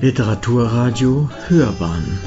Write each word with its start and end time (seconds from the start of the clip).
Literaturradio 0.00 1.28
Hörbahn. 1.48 2.20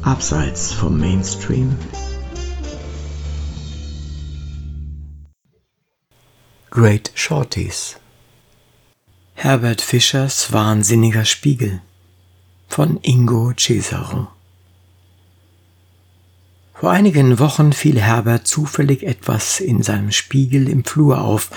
Abseits 0.00 0.72
vom 0.72 0.98
Mainstream. 0.98 1.76
Great 6.70 7.12
Shorties. 7.14 7.96
Herbert 9.34 9.82
Fischers 9.82 10.54
Wahnsinniger 10.54 11.26
Spiegel 11.26 11.82
von 12.66 12.98
Ingo 13.02 13.52
Cesaro. 13.54 14.28
Vor 16.72 16.90
einigen 16.90 17.38
Wochen 17.38 17.74
fiel 17.74 18.00
Herbert 18.00 18.46
zufällig 18.46 19.02
etwas 19.02 19.60
in 19.60 19.82
seinem 19.82 20.12
Spiegel 20.12 20.66
im 20.66 20.82
Flur 20.82 21.20
auf, 21.20 21.50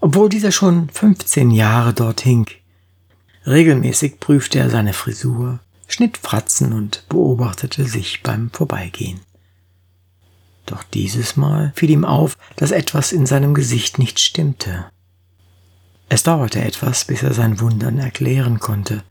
obwohl 0.00 0.28
dieser 0.28 0.52
schon 0.52 0.88
15 0.90 1.50
Jahre 1.50 1.92
dort 1.92 2.20
hing. 2.20 2.46
Regelmäßig 3.46 4.20
prüfte 4.20 4.58
er 4.58 4.70
seine 4.70 4.92
Frisur, 4.92 5.60
schnitt 5.86 6.18
Fratzen 6.18 6.72
und 6.72 7.04
beobachtete 7.08 7.84
sich 7.84 8.22
beim 8.22 8.50
Vorbeigehen. 8.50 9.20
Doch 10.66 10.82
dieses 10.82 11.36
Mal 11.36 11.72
fiel 11.74 11.90
ihm 11.90 12.04
auf, 12.04 12.36
dass 12.56 12.72
etwas 12.72 13.12
in 13.12 13.24
seinem 13.24 13.54
Gesicht 13.54 13.98
nicht 13.98 14.20
stimmte. 14.20 14.84
Es 16.10 16.22
dauerte 16.22 16.60
etwas, 16.60 17.04
bis 17.06 17.22
er 17.22 17.32
sein 17.32 17.60
Wundern 17.60 17.98
erklären 17.98 18.58
konnte. 18.58 19.02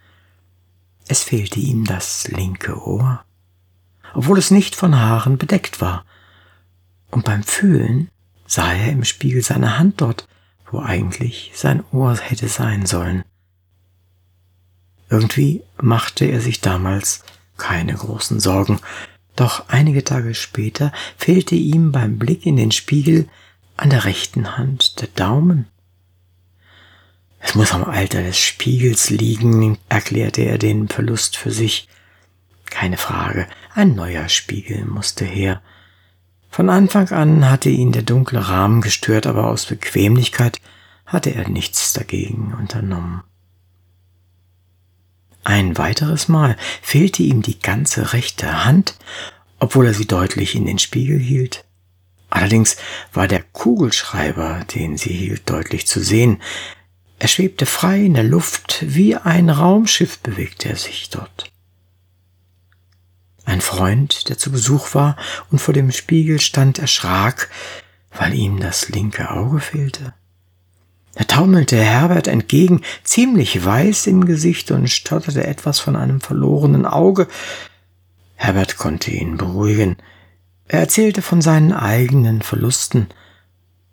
Es 1.07 1.23
fehlte 1.23 1.59
ihm 1.59 1.85
das 1.85 2.27
linke 2.27 2.79
Ohr, 2.85 3.23
obwohl 4.13 4.38
es 4.38 4.51
nicht 4.51 4.75
von 4.75 4.95
Haaren 4.95 5.38
bedeckt 5.38 5.81
war. 5.81 6.05
Und 7.09 7.25
beim 7.25 7.43
Fühlen 7.43 8.09
sah 8.45 8.73
er 8.73 8.91
im 8.91 9.03
Spiegel 9.03 9.41
seine 9.41 9.79
Hand 9.79 10.01
dort, 10.01 10.27
wo 10.71 10.80
eigentlich 10.80 11.52
sein 11.53 11.84
Ohr 11.91 12.17
hätte 12.17 12.47
sein 12.47 12.86
sollen. 12.86 13.23
Irgendwie 15.09 15.64
machte 15.81 16.25
er 16.25 16.41
sich 16.41 16.61
damals 16.61 17.23
keine 17.58 17.94
großen 17.94 18.39
Sorgen, 18.39 18.80
doch 19.36 19.69
einige 19.69 20.03
Tage 20.03 20.33
später 20.33 20.91
fehlte 21.17 21.56
ihm 21.56 21.91
beim 21.91 22.17
Blick 22.17 22.45
in 22.45 22.58
den 22.58 22.72
Spiegel 22.72 23.30
an 23.78 23.89
der 23.89 24.06
rechten 24.06 24.58
Hand 24.58 25.00
der 25.00 25.08
Daumen. 25.09 25.67
Es 27.39 27.56
muss 27.56 27.72
am 27.72 27.84
Alter 27.84 28.23
des 28.23 28.38
Spiegels 28.38 29.09
liegen, 29.09 29.78
erklärte 29.89 30.41
er 30.41 30.58
den 30.58 30.89
Verlust 30.89 31.38
für 31.38 31.52
sich. 31.52 31.88
Keine 32.66 32.97
Frage, 32.97 33.47
ein 33.73 33.95
neuer 33.95 34.28
Spiegel 34.28 34.84
musste 34.86 35.23
her. 35.23 35.61
Von 36.58 36.72
Anfang 36.72 37.09
an 37.09 37.47
hatte 37.52 37.69
ihn 37.69 37.91
der 37.91 38.02
dunkle 38.02 38.50
Rahmen 38.50 38.81
gestört, 38.81 39.27
aber 39.27 39.45
aus 39.45 39.67
Bequemlichkeit 39.67 40.59
hatte 41.05 41.36
er 41.36 41.47
nichts 41.47 41.94
dagegen 41.94 42.55
unternommen. 42.59 43.22
Ein 45.44 45.78
weiteres 45.78 46.30
Mal 46.30 46.58
fehlte 46.81 47.22
ihm 47.22 47.44
die 47.44 47.59
ganze 47.59 48.11
rechte 48.13 48.66
Hand, 48.66 48.97
obwohl 49.59 49.85
er 49.85 49.94
sie 49.94 50.08
deutlich 50.08 50.55
in 50.55 50.66
den 50.66 50.80
Spiegel 50.80 51.19
hielt. 51.19 51.63
Allerdings 52.31 52.78
war 53.13 53.28
der 53.28 53.44
Kugelschreiber, 53.44 54.66
den 54.73 54.97
sie 54.97 55.13
hielt, 55.13 55.47
deutlich 55.47 55.85
zu 55.85 56.00
sehen. 56.00 56.41
Er 57.19 57.28
schwebte 57.28 57.67
frei 57.67 58.00
in 58.00 58.16
der 58.16 58.23
Luft, 58.23 58.80
wie 58.81 59.16
ein 59.16 59.52
Raumschiff 59.52 60.17
bewegte 60.17 60.69
er 60.69 60.75
sich 60.75 61.11
dort. 61.11 61.52
Ein 63.48 63.62
Freund, 63.62 64.28
der 64.28 64.38
zu 64.38 64.52
Besuch 64.52 64.94
war 64.94 65.16
und 65.50 65.59
vor 65.59 65.73
dem 65.73 65.94
Spiegel 65.94 66.42
stand, 66.42 66.80
erschrak, 66.80 67.50
weil 68.12 68.34
ihm 68.34 68.59
das 68.59 68.90
linke 68.90 69.31
Auge 69.31 69.62
fehlte. 69.62 70.14
Er 71.16 71.28
taumelte 71.28 71.78
Herbert 71.78 72.28
entgegen, 72.28 72.81
ziemlich 73.06 73.64
weiß 73.64 74.08
im 74.08 74.25
Gesicht 74.25 74.70
und 74.72 74.90
stotterte 74.90 75.48
etwas 75.48 75.80
von 75.80 75.95
einem 75.95 76.19
verlorenen 76.19 76.86
Auge. 76.86 77.30
Herbert 78.36 78.75
konnte 78.75 79.12
ihn 79.12 79.38
beruhigen. 79.38 79.96
Er 80.68 80.81
erzählte 80.81 81.22
von 81.22 81.41
seinen 81.41 81.72
eigenen 81.72 82.41
Verlusten. 82.41 83.07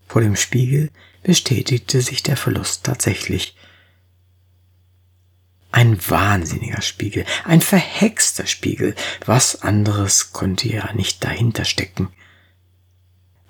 Vor 0.08 0.20
dem 0.20 0.34
Spiegel 0.34 0.90
bestätigte 1.22 2.00
sich 2.00 2.24
der 2.24 2.36
Verlust 2.36 2.82
tatsächlich. 2.82 3.56
Ein 5.74 5.98
wahnsinniger 6.08 6.82
Spiegel, 6.82 7.24
ein 7.44 7.60
verhexter 7.60 8.46
Spiegel, 8.46 8.94
was 9.26 9.62
anderes 9.62 10.32
konnte 10.32 10.68
ja 10.68 10.92
nicht 10.92 11.24
dahinter 11.24 11.64
stecken. 11.64 12.10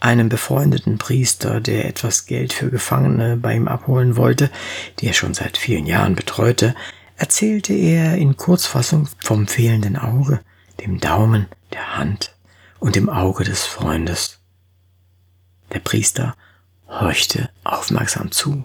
Einem 0.00 0.30
befreundeten 0.30 0.96
Priester, 0.96 1.60
der 1.60 1.84
etwas 1.84 2.24
Geld 2.24 2.54
für 2.54 2.70
Gefangene 2.70 3.36
bei 3.36 3.54
ihm 3.54 3.68
abholen 3.68 4.16
wollte, 4.16 4.50
die 4.98 5.06
er 5.06 5.12
schon 5.12 5.34
seit 5.34 5.58
vielen 5.58 5.84
Jahren 5.84 6.14
betreute, 6.14 6.74
erzählte 7.18 7.74
er 7.74 8.16
in 8.16 8.38
Kurzfassung 8.38 9.06
vom 9.18 9.46
fehlenden 9.46 9.98
Auge, 9.98 10.40
dem 10.80 11.00
Daumen, 11.00 11.46
der 11.74 11.98
Hand 11.98 12.34
und 12.78 12.96
dem 12.96 13.10
Auge 13.10 13.44
des 13.44 13.66
Freundes. 13.66 14.40
Der 15.74 15.80
Priester 15.80 16.34
horchte 16.88 17.50
aufmerksam 17.64 18.32
zu. 18.32 18.64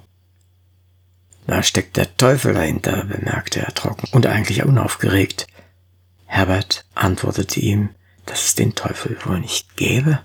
Da 1.49 1.63
steckt 1.63 1.97
der 1.97 2.15
Teufel 2.15 2.53
dahinter, 2.53 3.05
bemerkte 3.05 3.59
er 3.61 3.73
trocken 3.73 4.07
und 4.11 4.27
eigentlich 4.27 4.65
unaufgeregt. 4.65 5.47
Herbert 6.27 6.85
antwortete 6.93 7.59
ihm, 7.59 7.89
dass 8.27 8.45
es 8.45 8.53
den 8.53 8.75
Teufel 8.75 9.17
wohl 9.25 9.39
nicht 9.39 9.75
gäbe. 9.75 10.19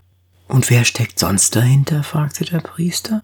Und 0.49 0.69
wer 0.69 0.85
steckt 0.85 1.19
sonst 1.19 1.57
dahinter? 1.57 2.03
fragte 2.03 2.45
der 2.45 2.59
Priester. 2.59 3.23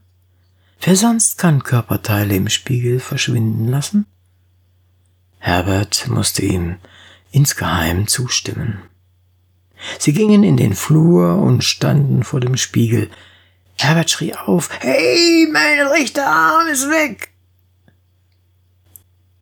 Wer 0.81 0.97
sonst 0.97 1.37
kann 1.37 1.63
Körperteile 1.63 2.37
im 2.37 2.49
Spiegel 2.49 3.01
verschwinden 3.01 3.69
lassen? 3.69 4.07
Herbert 5.39 6.09
musste 6.09 6.41
ihm 6.41 6.77
insgeheim 7.33 8.07
zustimmen. 8.07 8.79
Sie 9.99 10.15
gingen 10.15 10.43
in 10.43 10.57
den 10.57 10.75
Flur 10.75 11.37
und 11.37 11.65
standen 11.65 12.25
vor 12.25 12.41
dem 12.41 12.57
Spiegel. 12.57 13.11
Herbert 13.77 14.09
schrie 14.09 14.35
auf, 14.35 14.71
Hey, 14.81 15.47
mein 15.53 15.87
rechter 15.89 16.27
Arm 16.27 16.67
ist 16.67 16.89
weg! 16.89 17.30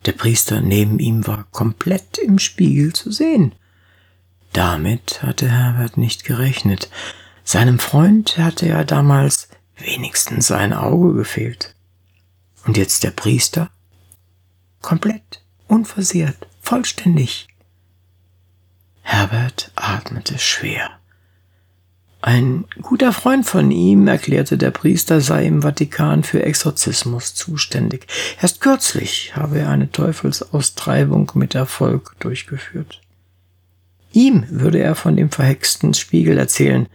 Der 0.05 0.13
Priester 0.13 0.61
neben 0.61 0.99
ihm 0.99 1.27
war 1.27 1.45
komplett 1.51 2.17
im 2.17 2.39
Spiegel 2.39 2.93
zu 2.93 3.11
sehen. 3.11 3.53
Damit 4.53 5.21
hatte 5.21 5.49
Herbert 5.49 5.97
nicht 5.97 6.23
gerechnet. 6.23 6.89
Seinem 7.43 7.79
Freund 7.79 8.37
hatte 8.37 8.67
ja 8.67 8.83
damals 8.83 9.49
wenigstens 9.77 10.51
ein 10.51 10.73
Auge 10.73 11.13
gefehlt. 11.13 11.75
Und 12.65 12.77
jetzt 12.77 13.03
der 13.03 13.11
Priester? 13.11 13.69
Komplett, 14.81 15.43
unversehrt, 15.67 16.47
vollständig. 16.61 17.47
Herbert 19.01 19.71
atmete 19.75 20.37
schwer. 20.39 20.98
Ein 22.21 22.65
guter 22.81 23.13
Freund 23.13 23.45
von 23.45 23.71
ihm, 23.71 24.07
erklärte 24.07 24.57
der 24.57 24.71
Priester, 24.71 25.21
sei 25.21 25.45
im 25.45 25.61
Vatikan 25.61 26.23
für 26.23 26.43
Exorzismus 26.43 27.33
zuständig. 27.33 28.07
Erst 28.41 28.59
kürzlich 28.59 29.35
habe 29.35 29.59
er 29.59 29.69
eine 29.69 29.89
Teufelsaustreibung 29.91 31.31
mit 31.35 31.55
Erfolg 31.55 32.15
durchgeführt. 32.19 33.01
Ihm 34.11 34.45
würde 34.49 34.79
er 34.79 34.95
von 34.95 35.15
dem 35.15 35.31
verhexten 35.31 35.93
Spiegel 35.93 36.37
erzählen, 36.37 36.87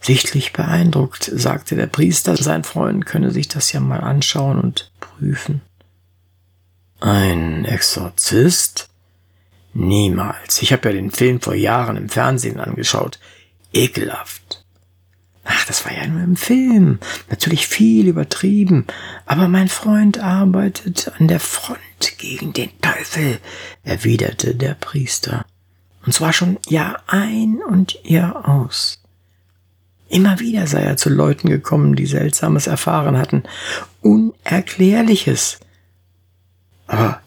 Sichtlich 0.00 0.52
beeindruckt 0.52 1.30
sagte 1.34 1.76
der 1.76 1.86
Priester, 1.86 2.36
sein 2.36 2.64
Freund 2.64 3.04
könne 3.04 3.30
sich 3.30 3.48
das 3.48 3.72
ja 3.72 3.80
mal 3.80 4.00
anschauen 4.00 4.60
und 4.60 4.90
prüfen. 5.00 5.60
Ein 7.00 7.64
Exorzist? 7.64 8.88
Niemals. 9.74 10.62
Ich 10.62 10.72
habe 10.72 10.88
ja 10.88 10.94
den 10.94 11.10
Film 11.10 11.40
vor 11.40 11.54
Jahren 11.54 11.96
im 11.96 12.08
Fernsehen 12.08 12.58
angeschaut. 12.58 13.18
Ekelhaft. 13.72 14.64
Ach, 15.44 15.64
das 15.64 15.84
war 15.84 15.92
ja 15.92 16.06
nur 16.06 16.22
im 16.22 16.36
Film. 16.36 16.98
Natürlich 17.30 17.66
viel 17.66 18.06
übertrieben. 18.06 18.86
Aber 19.24 19.48
mein 19.48 19.68
Freund 19.68 20.18
arbeitet 20.18 21.10
an 21.18 21.26
der 21.26 21.40
Front 21.40 21.78
gegen 22.18 22.52
den 22.52 22.70
Teufel, 22.80 23.38
erwiderte 23.82 24.54
der 24.54 24.74
Priester. 24.74 25.46
Und 26.04 26.12
zwar 26.12 26.32
schon 26.32 26.58
Jahr 26.68 27.02
ein 27.06 27.60
und 27.66 27.98
Jahr 28.04 28.46
aus. 28.48 29.02
Immer 30.08 30.38
wieder 30.38 30.66
sei 30.66 30.80
er 30.80 30.96
zu 30.96 31.10
Leuten 31.10 31.48
gekommen, 31.48 31.96
die 31.96 32.06
Seltsames 32.06 32.66
erfahren 32.66 33.18
hatten. 33.18 33.42
Unerklärliches. 34.00 35.60
Aber 36.86 37.20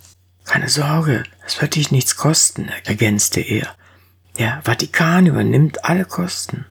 keine 0.46 0.70
Sorge, 0.70 1.24
es 1.46 1.62
wird 1.62 1.76
dich 1.76 1.92
nichts 1.92 2.16
kosten, 2.16 2.70
ergänzte 2.86 3.40
er. 3.40 3.76
Der 4.38 4.62
Vatikan 4.64 5.26
übernimmt 5.26 5.86
alle 5.86 6.06
Kosten. 6.06 6.66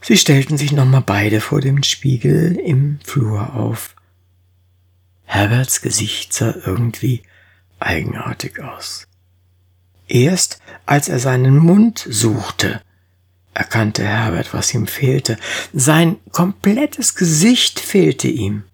Sie 0.00 0.16
stellten 0.16 0.56
sich 0.56 0.72
nochmal 0.72 1.02
beide 1.02 1.40
vor 1.40 1.60
dem 1.60 1.82
Spiegel 1.82 2.56
im 2.56 2.98
Flur 3.04 3.54
auf. 3.54 3.94
Herberts 5.24 5.82
Gesicht 5.82 6.32
sah 6.32 6.54
irgendwie 6.64 7.22
eigenartig 7.78 8.60
aus. 8.60 9.06
Erst 10.06 10.60
als 10.86 11.08
er 11.08 11.18
seinen 11.18 11.58
Mund 11.58 12.06
suchte, 12.08 12.80
erkannte 13.52 14.04
Herbert, 14.04 14.54
was 14.54 14.72
ihm 14.72 14.86
fehlte. 14.86 15.36
Sein 15.72 16.16
komplettes 16.32 17.14
Gesicht 17.14 17.80
fehlte 17.80 18.28
ihm. 18.28 18.64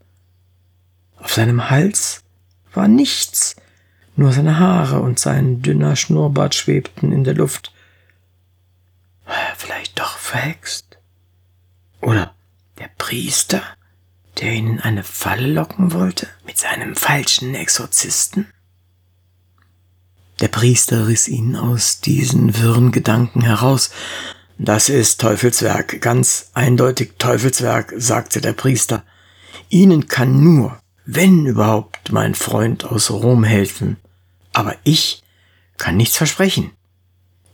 Auf 1.16 1.32
seinem 1.32 1.70
Hals 1.70 2.22
war 2.72 2.86
nichts, 2.86 3.56
nur 4.16 4.32
seine 4.32 4.58
Haare 4.58 5.00
und 5.00 5.18
sein 5.18 5.62
dünner 5.62 5.96
Schnurrbart 5.96 6.54
schwebten 6.54 7.12
in 7.12 7.24
der 7.24 7.34
Luft. 7.34 7.72
War 9.26 9.36
er 9.36 9.56
vielleicht 9.56 9.98
doch 9.98 10.18
verhext? 10.18 10.98
Oder 12.00 12.34
der 12.78 12.90
Priester, 12.98 13.62
der 14.38 14.52
ihn 14.52 14.68
in 14.68 14.80
eine 14.80 15.04
Falle 15.04 15.46
locken 15.46 15.92
wollte 15.92 16.28
mit 16.46 16.58
seinem 16.58 16.94
falschen 16.96 17.54
Exorzisten? 17.54 18.46
Der 20.40 20.48
Priester 20.48 21.06
riss 21.06 21.28
ihn 21.28 21.56
aus 21.56 22.00
diesen 22.00 22.60
wirren 22.60 22.90
Gedanken 22.92 23.42
heraus. 23.42 23.90
Das 24.58 24.88
ist 24.88 25.20
Teufelswerk, 25.20 26.00
ganz 26.00 26.50
eindeutig 26.54 27.12
Teufelswerk, 27.18 27.94
sagte 27.96 28.40
der 28.40 28.52
Priester. 28.52 29.04
Ihnen 29.68 30.08
kann 30.08 30.42
nur, 30.42 30.78
wenn 31.06 31.46
überhaupt, 31.46 32.12
mein 32.12 32.34
Freund 32.34 32.84
aus 32.84 33.10
Rom 33.10 33.44
helfen. 33.44 33.96
Aber 34.54 34.76
ich 34.84 35.22
kann 35.76 35.98
nichts 35.98 36.16
versprechen. 36.16 36.70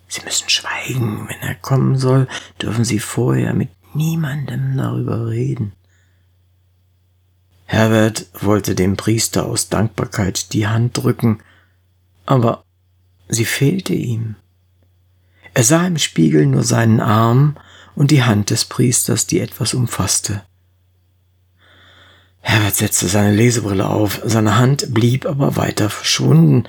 Sie 0.07 0.23
müssen 0.25 0.49
schweigen. 0.49 1.29
Wenn 1.29 1.41
er 1.41 1.57
kommen 1.57 1.99
soll, 1.99 2.29
dürfen 2.61 2.85
Sie 2.85 3.01
vorher 3.01 3.55
mit 3.55 3.71
niemandem 3.95 4.77
darüber 4.77 5.29
reden. 5.29 5.73
Herbert 7.67 8.27
wollte 8.35 8.75
dem 8.75 8.97
Priester 8.97 9.47
aus 9.47 9.69
Dankbarkeit 9.69 10.53
die 10.53 10.67
Hand 10.67 10.97
drücken, 10.97 11.41
aber 12.27 12.65
sie 13.29 13.45
fehlte 13.45 13.95
ihm. 13.95 14.35
Er 15.55 15.63
sah 15.63 15.87
im 15.87 15.99
Spiegel 15.99 16.47
nur 16.47 16.65
seinen 16.65 17.01
Arm 17.01 17.57
und 17.95 18.11
die 18.11 18.25
Hand 18.25 18.51
des 18.51 18.65
Priesters, 18.65 19.27
die 19.27 19.39
etwas 19.39 19.75
umfasste. 19.75 20.43
Herbert 22.41 22.75
setzte 22.75 23.09
seine 23.09 23.35
Lesebrille 23.35 23.89
auf, 23.89 24.21
seine 24.25 24.57
Hand 24.57 24.93
blieb 24.95 25.27
aber 25.27 25.57
weiter 25.57 25.91
verschwunden. 25.91 26.65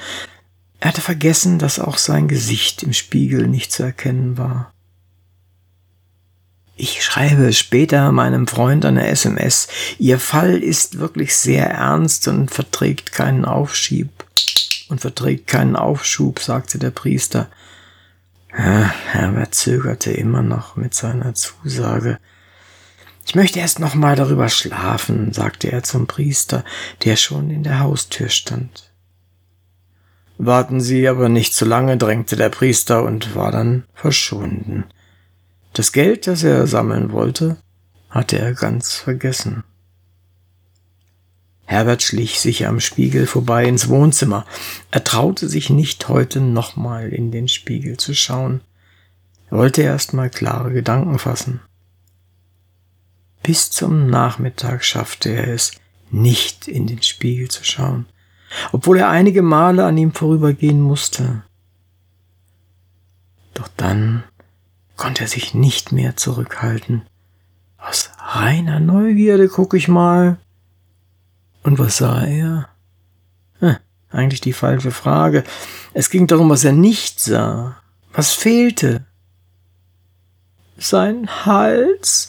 Er 0.79 0.89
hatte 0.89 1.01
vergessen, 1.01 1.59
dass 1.59 1.79
auch 1.79 1.97
sein 1.97 2.27
Gesicht 2.27 2.83
im 2.83 2.94
Spiegel 2.94 3.47
nicht 3.47 3.71
zu 3.71 3.83
erkennen 3.83 4.38
war. 4.38 4.73
Ich 6.75 7.03
schreibe 7.03 7.53
später 7.53 8.12
meinem 8.12 8.47
Freund 8.47 8.85
eine 8.85 9.06
SMS. 9.07 9.68
Ihr 10.00 10.18
Fall 10.18 10.57
ist 10.57 10.97
wirklich 10.97 11.35
sehr 11.35 11.69
ernst 11.69 12.27
und 12.27 12.50
verträgt 12.50 13.12
keinen 13.12 13.45
Aufschieb. 13.45 14.09
Und 14.89 15.00
verträgt 15.00 15.45
keinen 15.47 15.75
Aufschub, 15.75 16.39
sagte 16.39 16.79
der 16.79 16.89
Priester. 16.89 17.50
Ja, 18.57 18.91
Herbert 19.12 19.53
zögerte 19.53 20.12
immer 20.12 20.41
noch 20.41 20.75
mit 20.75 20.95
seiner 20.95 21.35
Zusage. 21.35 22.17
Ich 23.25 23.35
möchte 23.35 23.59
erst 23.59 23.79
noch 23.79 23.95
mal 23.95 24.15
darüber 24.15 24.50
schlafen, 24.50 25.31
sagte 25.31 25.71
er 25.71 25.83
zum 25.83 26.07
Priester, 26.07 26.63
der 27.03 27.15
schon 27.15 27.50
in 27.50 27.63
der 27.63 27.79
Haustür 27.79 28.29
stand. 28.29 28.91
Warten 30.38 30.81
Sie 30.81 31.07
aber 31.07 31.29
nicht 31.29 31.53
zu 31.53 31.65
lange, 31.65 31.97
drängte 31.97 32.35
der 32.35 32.50
Priester 32.50 33.03
und 33.03 33.35
war 33.35 33.51
dann 33.51 33.83
verschwunden. 33.94 34.85
Das 35.73 35.91
Geld, 35.91 36.25
das 36.27 36.44
er 36.44 36.65
sammeln 36.68 37.12
wollte, 37.12 37.57
hatte 38.09 38.39
er 38.39 38.53
ganz 38.53 38.95
vergessen. 38.95 39.63
Herbert 41.65 42.01
schlich 42.01 42.41
sich 42.41 42.67
am 42.67 42.81
Spiegel 42.81 43.27
vorbei 43.27 43.65
ins 43.65 43.88
Wohnzimmer. 43.88 44.45
Er 44.89 45.06
traute 45.06 45.47
sich 45.47 45.69
nicht, 45.69 46.09
heute 46.09 46.41
nochmal 46.41 47.13
in 47.13 47.31
den 47.31 47.47
Spiegel 47.47 47.95
zu 47.95 48.13
schauen. 48.13 48.59
Er 49.50 49.57
wollte 49.57 49.81
erst 49.81 50.13
mal 50.13 50.29
klare 50.29 50.74
Gedanken 50.74 51.17
fassen. 51.17 51.62
Bis 53.43 53.71
zum 53.71 54.07
Nachmittag 54.07 54.83
schaffte 54.83 55.29
er 55.29 55.47
es, 55.47 55.71
nicht 56.11 56.67
in 56.67 56.88
den 56.88 57.01
Spiegel 57.01 57.49
zu 57.49 57.63
schauen, 57.63 58.05
obwohl 58.71 58.97
er 58.97 59.09
einige 59.09 59.41
Male 59.41 59.85
an 59.85 59.97
ihm 59.97 60.13
vorübergehen 60.13 60.81
musste. 60.81 61.43
Doch 63.53 63.69
dann 63.77 64.23
konnte 64.95 65.23
er 65.23 65.27
sich 65.27 65.53
nicht 65.53 65.91
mehr 65.91 66.15
zurückhalten. 66.15 67.03
Aus 67.77 68.11
reiner 68.19 68.79
Neugierde 68.79 69.47
guck 69.47 69.73
ich 69.73 69.88
mal. 69.88 70.38
Und 71.63 71.79
was 71.79 71.97
sah 71.97 72.23
er? 72.23 72.69
Hm, 73.59 73.77
eigentlich 74.09 74.41
die 74.41 74.53
falsche 74.53 74.91
Frage. 74.91 75.43
Es 75.93 76.09
ging 76.09 76.27
darum, 76.27 76.49
was 76.49 76.63
er 76.63 76.73
nicht 76.73 77.19
sah. 77.19 77.77
Was 78.13 78.33
fehlte? 78.33 79.05
Sein 80.77 81.45
Hals? 81.45 82.27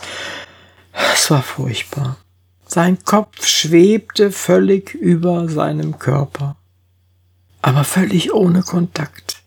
Es 0.92 1.30
war 1.30 1.42
furchtbar. 1.42 2.16
Sein 2.66 3.04
Kopf 3.04 3.46
schwebte 3.46 4.32
völlig 4.32 4.94
über 4.94 5.48
seinem 5.48 5.98
Körper, 5.98 6.56
aber 7.60 7.84
völlig 7.84 8.32
ohne 8.32 8.62
Kontakt. 8.62 9.42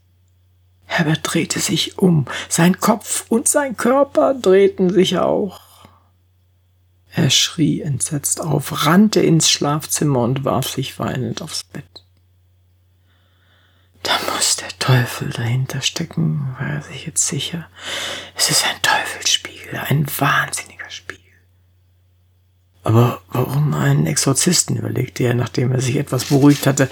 Herbert 0.85 1.21
drehte 1.23 1.59
sich 1.59 1.97
um, 1.97 2.25
sein 2.49 2.79
Kopf 2.79 3.25
und 3.29 3.47
sein 3.47 3.75
Körper 3.77 4.33
drehten 4.33 4.91
sich 4.91 5.17
auch. 5.17 5.59
Er 7.11 7.29
schrie 7.29 7.81
entsetzt 7.81 8.41
auf, 8.41 8.85
rannte 8.85 9.21
ins 9.21 9.49
Schlafzimmer 9.49 10.19
und 10.21 10.45
warf 10.45 10.69
sich 10.69 10.99
weinend 10.99 11.41
aufs 11.41 11.63
Bett. 11.63 12.05
Da 14.03 14.11
muss 14.33 14.57
der 14.57 14.69
Teufel 14.77 15.31
dahinter 15.31 15.81
stecken, 15.81 16.55
war 16.59 16.67
er 16.67 16.81
sich 16.83 17.07
jetzt 17.07 17.25
sicher. 17.25 17.67
Es 18.35 18.51
ist 18.51 18.65
ein 18.65 18.81
Teufelsspiegel, 18.81 19.79
ein 19.79 20.05
wahnsinniger. 20.19 20.74
Aber 22.85 23.21
warum 23.29 23.73
einen 23.73 24.05
Exorzisten, 24.05 24.77
überlegte 24.77 25.23
er, 25.23 25.33
nachdem 25.33 25.71
er 25.71 25.81
sich 25.81 25.97
etwas 25.97 26.25
beruhigt 26.25 26.67
hatte. 26.67 26.87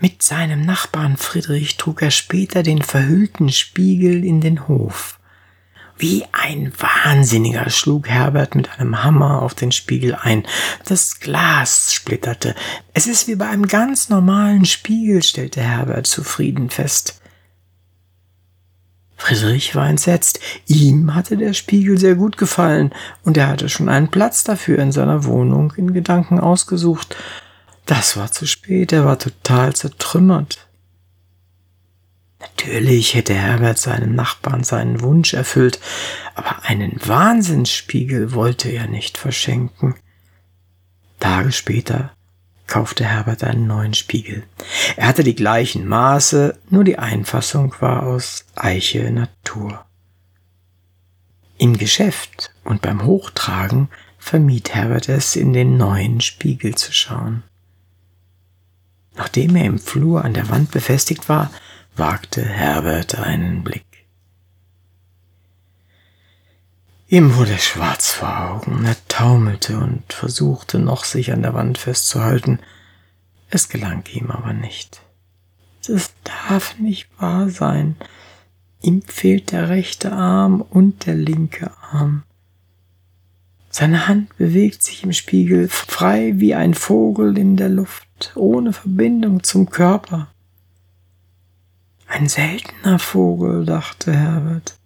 Mit 0.00 0.20
seinem 0.20 0.66
Nachbarn 0.66 1.16
Friedrich 1.16 1.76
trug 1.76 2.02
er 2.02 2.10
später 2.10 2.64
den 2.64 2.82
verhüllten 2.82 3.48
Spiegel 3.50 4.24
in 4.24 4.40
den 4.40 4.66
Hof. 4.66 5.20
Wie 5.96 6.24
ein 6.32 6.72
Wahnsinniger 6.76 7.70
schlug 7.70 8.08
Herbert 8.08 8.56
mit 8.56 8.78
einem 8.78 9.04
Hammer 9.04 9.42
auf 9.42 9.54
den 9.54 9.70
Spiegel 9.70 10.16
ein. 10.16 10.44
Das 10.84 11.20
Glas 11.20 11.94
splitterte. 11.94 12.56
Es 12.92 13.06
ist 13.06 13.28
wie 13.28 13.36
bei 13.36 13.48
einem 13.48 13.66
ganz 13.68 14.08
normalen 14.08 14.64
Spiegel, 14.64 15.22
stellte 15.22 15.60
Herbert 15.60 16.08
zufrieden 16.08 16.68
fest. 16.68 17.20
Friedrich 19.18 19.74
war 19.74 19.88
entsetzt. 19.88 20.40
Ihm 20.66 21.14
hatte 21.14 21.36
der 21.36 21.52
Spiegel 21.52 21.98
sehr 21.98 22.14
gut 22.14 22.38
gefallen 22.38 22.92
und 23.24 23.36
er 23.36 23.48
hatte 23.48 23.68
schon 23.68 23.88
einen 23.88 24.08
Platz 24.08 24.44
dafür 24.44 24.78
in 24.78 24.92
seiner 24.92 25.24
Wohnung 25.24 25.72
in 25.76 25.92
Gedanken 25.92 26.38
ausgesucht. 26.40 27.16
Das 27.84 28.16
war 28.16 28.30
zu 28.30 28.46
spät, 28.46 28.92
er 28.92 29.04
war 29.04 29.18
total 29.18 29.74
zertrümmert. 29.74 30.68
Natürlich 32.38 33.14
hätte 33.14 33.34
Herbert 33.34 33.78
seinem 33.78 34.14
Nachbarn 34.14 34.62
seinen 34.62 35.00
Wunsch 35.00 35.34
erfüllt, 35.34 35.80
aber 36.36 36.64
einen 36.64 36.96
Wahnsinnsspiegel 37.04 38.32
wollte 38.32 38.68
er 38.68 38.86
nicht 38.86 39.18
verschenken. 39.18 39.96
Tage 41.18 41.50
später 41.50 42.12
kaufte 42.68 43.04
Herbert 43.04 43.42
einen 43.42 43.66
neuen 43.66 43.94
Spiegel. 43.94 44.44
Er 44.96 45.08
hatte 45.08 45.24
die 45.24 45.34
gleichen 45.34 45.88
Maße, 45.88 46.56
nur 46.70 46.84
die 46.84 46.98
Einfassung 46.98 47.74
war 47.80 48.04
aus 48.04 48.44
Eiche 48.54 49.10
Natur. 49.10 49.84
Im 51.56 51.76
Geschäft 51.76 52.52
und 52.62 52.82
beim 52.82 53.04
Hochtragen 53.04 53.88
vermied 54.18 54.74
Herbert 54.74 55.08
es, 55.08 55.34
in 55.34 55.52
den 55.52 55.76
neuen 55.76 56.20
Spiegel 56.20 56.76
zu 56.76 56.92
schauen. 56.92 57.42
Nachdem 59.16 59.56
er 59.56 59.64
im 59.64 59.80
Flur 59.80 60.24
an 60.24 60.34
der 60.34 60.48
Wand 60.48 60.70
befestigt 60.70 61.28
war, 61.28 61.50
wagte 61.96 62.44
Herbert 62.44 63.16
einen 63.16 63.64
Blick. 63.64 63.87
Ihm 67.10 67.36
wurde 67.36 67.56
schwarz 67.56 68.12
vor 68.12 68.38
Augen, 68.50 68.84
er 68.84 68.96
taumelte 69.08 69.78
und 69.78 70.12
versuchte 70.12 70.78
noch, 70.78 71.04
sich 71.04 71.32
an 71.32 71.40
der 71.40 71.54
Wand 71.54 71.78
festzuhalten. 71.78 72.58
Es 73.48 73.70
gelang 73.70 74.04
ihm 74.12 74.30
aber 74.30 74.52
nicht. 74.52 75.00
Das 75.86 76.12
darf 76.22 76.78
nicht 76.78 77.08
wahr 77.18 77.48
sein. 77.48 77.96
Ihm 78.82 79.00
fehlt 79.00 79.52
der 79.52 79.70
rechte 79.70 80.12
Arm 80.12 80.60
und 80.60 81.06
der 81.06 81.14
linke 81.14 81.70
Arm. 81.80 82.24
Seine 83.70 84.06
Hand 84.06 84.36
bewegt 84.36 84.82
sich 84.82 85.02
im 85.02 85.14
Spiegel 85.14 85.68
frei 85.68 86.32
wie 86.34 86.54
ein 86.54 86.74
Vogel 86.74 87.38
in 87.38 87.56
der 87.56 87.70
Luft, 87.70 88.32
ohne 88.34 88.74
Verbindung 88.74 89.42
zum 89.42 89.70
Körper. 89.70 90.28
Ein 92.06 92.28
seltener 92.28 92.98
Vogel, 92.98 93.64
dachte 93.64 94.12
Herbert. 94.12 94.78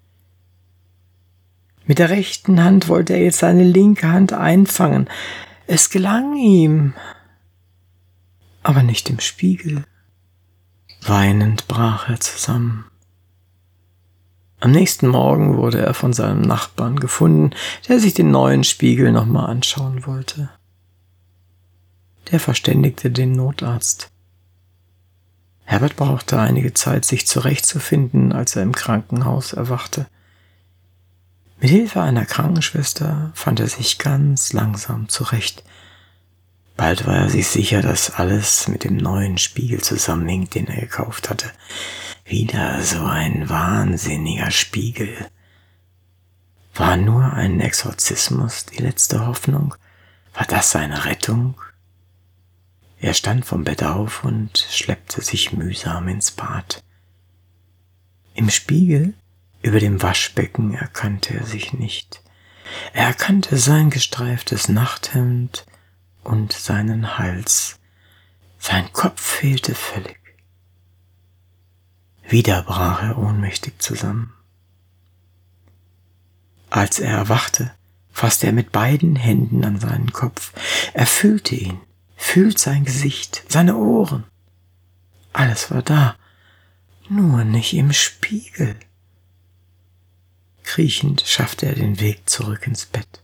Mit 1.93 1.99
der 1.99 2.09
rechten 2.09 2.65
Hand 2.65 2.89
wollte 2.89 3.13
er 3.13 3.23
jetzt 3.23 3.41
seine 3.41 3.65
linke 3.65 4.09
Hand 4.09 4.33
einfangen. 4.33 5.11
Es 5.67 5.91
gelang 5.91 6.39
ihm, 6.39 6.95
aber 8.63 8.83
nicht 8.83 9.11
im 9.11 9.21
Spiegel. 9.21 9.85
Weinend 11.03 11.69
brach 11.69 12.09
er 12.09 12.19
zusammen. 12.19 12.87
Am 14.59 14.71
nächsten 14.71 15.07
Morgen 15.07 15.59
wurde 15.59 15.85
er 15.85 15.93
von 15.93 16.15
seinem 16.15 16.41
Nachbarn 16.41 16.99
gefunden, 16.99 17.51
der 17.87 18.01
sich 18.01 18.15
den 18.15 18.31
neuen 18.31 18.65
Spiegel 18.65 19.13
nochmal 19.13 19.51
anschauen 19.51 20.07
wollte. 20.07 20.49
der 22.31 22.41
verständigte 22.41 23.11
den 23.11 23.33
Notarzt. 23.33 24.11
Herbert 25.65 25.97
brauchte 25.97 26.41
einige 26.41 26.73
Zeit, 26.73 27.05
sich 27.05 27.27
zurechtzufinden, 27.27 28.33
als 28.33 28.57
er 28.57 28.63
im 28.63 28.73
Krankenhaus 28.73 29.53
erwachte. 29.53 30.07
Mit 31.63 31.71
Hilfe 31.71 32.03
einer 32.03 32.27
Krankenschwester 32.27 33.31
fand 33.35 33.61
er 33.61 33.69
sich 33.69 33.99
ganz 33.99 34.53
langsam 34.53 35.09
zurecht. 35.09 35.63
Bald 36.77 37.07
war 37.07 37.15
er 37.15 37.31
sich 37.31 37.47
sicher, 37.47 37.83
dass 37.83 38.11
alles 38.11 38.67
mit 38.67 38.83
dem 38.83 38.97
neuen 38.97 39.39
Spiegel 39.39 39.81
zusammenhing, 39.81 40.51
den 40.51 40.67
er 40.67 40.81
gekauft 40.81 41.31
hatte. 41.31 41.53
Wieder 42.25 42.83
so 42.83 43.05
ein 43.05 43.49
wahnsinniger 43.49 44.51
Spiegel. 44.51 45.15
War 46.75 46.97
nur 46.97 47.33
ein 47.33 47.61
Exorzismus 47.61 48.67
die 48.67 48.83
letzte 48.83 49.25
Hoffnung? 49.25 49.77
War 50.35 50.47
das 50.47 50.73
seine 50.73 51.05
Rettung? 51.05 51.55
Er 52.99 53.15
stand 53.15 53.45
vom 53.45 53.63
Bett 53.63 53.85
auf 53.85 54.25
und 54.25 54.59
schleppte 54.59 55.23
sich 55.23 55.53
mühsam 55.53 56.09
ins 56.09 56.33
Bad. 56.33 56.83
Im 58.35 58.51
Spiegel 58.51 59.15
über 59.63 59.79
dem 59.79 60.03
Waschbecken 60.03 60.75
erkannte 60.75 61.35
er 61.35 61.47
sich 61.47 61.73
nicht. 61.73 62.23
Er 62.93 63.07
erkannte 63.07 63.59
sein 63.59 63.91
gestreiftes 63.91 64.69
Nachthemd 64.69 65.67
und 66.25 66.53
seinen 66.53 67.19
Hals. 67.19 67.79
Sein 68.59 68.93
Kopf 68.93 69.21
fehlte 69.21 69.75
völlig. 69.75 70.19
Wieder 72.29 72.63
brach 72.63 73.03
er 73.03 73.19
ohnmächtig 73.19 73.81
zusammen. 73.81 74.33
Als 76.71 76.99
er 76.99 77.11
erwachte, 77.11 77.73
fasste 78.11 78.47
er 78.47 78.53
mit 78.53 78.73
beiden 78.73 79.17
Händen 79.17 79.65
an 79.65 79.79
seinen 79.79 80.13
Kopf. 80.13 80.53
Er 80.95 81.07
fühlte 81.07 81.55
ihn, 81.55 81.79
fühlt 82.17 82.59
sein 82.59 82.85
Gesicht, 82.85 83.45
seine 83.49 83.77
Ohren. 83.77 84.25
Alles 85.33 85.71
war 85.71 85.83
da, 85.83 86.17
nur 87.09 87.45
nicht 87.45 87.75
im 87.75 87.93
Spiegel. 87.93 88.77
Kriechend 90.65 91.23
schaffte 91.27 91.67
er 91.67 91.75
den 91.75 92.01
Weg 92.01 92.29
zurück 92.29 92.67
ins 92.67 92.87
Bett. 92.87 93.23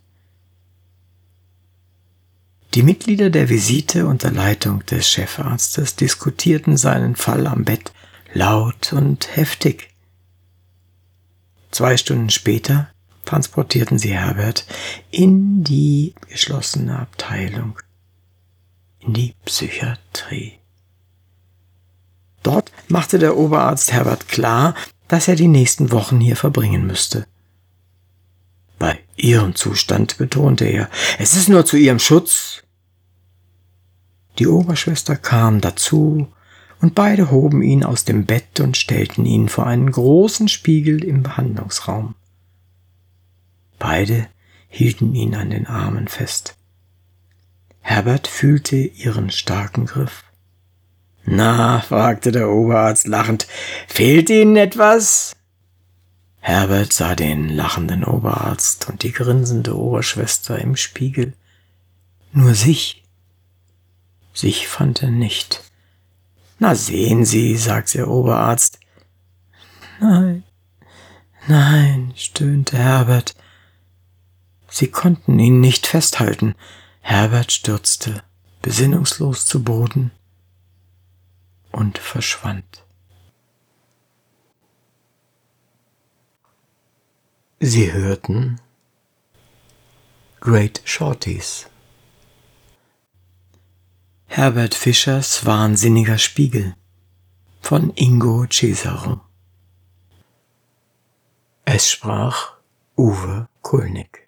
Die 2.74 2.82
Mitglieder 2.82 3.30
der 3.30 3.48
Visite 3.48 4.06
unter 4.06 4.30
Leitung 4.30 4.84
des 4.86 5.08
Chefarztes 5.08 5.96
diskutierten 5.96 6.76
seinen 6.76 7.16
Fall 7.16 7.46
am 7.46 7.64
Bett 7.64 7.92
laut 8.34 8.92
und 8.92 9.36
heftig. 9.36 9.88
Zwei 11.70 11.96
Stunden 11.96 12.30
später 12.30 12.90
transportierten 13.24 13.98
sie 13.98 14.14
Herbert 14.16 14.66
in 15.10 15.64
die 15.64 16.14
geschlossene 16.28 16.98
Abteilung, 16.98 17.78
in 19.00 19.12
die 19.12 19.34
Psychiatrie. 19.44 20.58
Dort 22.42 22.72
machte 22.88 23.18
der 23.18 23.36
Oberarzt 23.36 23.92
Herbert 23.92 24.28
klar, 24.28 24.74
dass 25.08 25.28
er 25.28 25.36
die 25.36 25.48
nächsten 25.48 25.90
Wochen 25.90 26.20
hier 26.20 26.36
verbringen 26.36 26.86
müsste. 26.86 27.26
Bei 28.78 29.00
ihrem 29.16 29.54
Zustand 29.54 30.18
betonte 30.18 30.66
er, 30.66 30.88
es 31.18 31.34
ist 31.34 31.48
nur 31.48 31.64
zu 31.66 31.76
ihrem 31.76 31.98
Schutz. 31.98 32.62
Die 34.38 34.46
Oberschwester 34.46 35.16
kam 35.16 35.60
dazu, 35.60 36.28
und 36.80 36.94
beide 36.94 37.32
hoben 37.32 37.62
ihn 37.62 37.82
aus 37.82 38.04
dem 38.04 38.24
Bett 38.24 38.60
und 38.60 38.76
stellten 38.76 39.26
ihn 39.26 39.48
vor 39.48 39.66
einen 39.66 39.90
großen 39.90 40.46
Spiegel 40.46 41.02
im 41.02 41.24
Behandlungsraum. 41.24 42.14
Beide 43.80 44.28
hielten 44.68 45.14
ihn 45.14 45.34
an 45.34 45.50
den 45.50 45.66
Armen 45.66 46.06
fest. 46.06 46.56
Herbert 47.80 48.28
fühlte 48.28 48.76
ihren 48.76 49.30
starken 49.30 49.86
Griff. 49.86 50.24
Na, 51.30 51.82
fragte 51.82 52.32
der 52.32 52.48
Oberarzt 52.48 53.06
lachend, 53.06 53.46
fehlt 53.86 54.30
Ihnen 54.30 54.56
etwas? 54.56 55.36
Herbert 56.40 56.94
sah 56.94 57.14
den 57.14 57.50
lachenden 57.50 58.02
Oberarzt 58.02 58.88
und 58.88 59.02
die 59.02 59.12
grinsende 59.12 59.76
Oberschwester 59.76 60.58
im 60.58 60.74
Spiegel. 60.74 61.34
Nur 62.32 62.54
sich. 62.54 63.04
Sich 64.32 64.68
fand 64.68 65.02
er 65.02 65.10
nicht. 65.10 65.62
Na 66.58 66.74
sehen 66.74 67.26
Sie, 67.26 67.58
sagte 67.58 67.98
der 67.98 68.08
Oberarzt. 68.08 68.80
Nein, 70.00 70.44
nein, 71.46 72.14
stöhnte 72.16 72.78
Herbert. 72.78 73.36
Sie 74.70 74.88
konnten 74.88 75.38
ihn 75.38 75.60
nicht 75.60 75.86
festhalten. 75.86 76.54
Herbert 77.02 77.52
stürzte 77.52 78.22
besinnungslos 78.62 79.44
zu 79.44 79.62
Boden 79.62 80.10
und 81.72 81.98
verschwand. 81.98 82.84
Sie 87.60 87.92
hörten 87.92 88.60
Great 90.40 90.80
Shorties. 90.84 91.68
Herbert 94.26 94.74
Fischers 94.74 95.44
Wahnsinniger 95.44 96.18
Spiegel 96.18 96.76
von 97.60 97.92
Ingo 97.96 98.46
Cesaro. 98.46 99.20
Es 101.64 101.90
sprach 101.90 102.54
Uwe 102.96 103.48
Kulnig. 103.62 104.27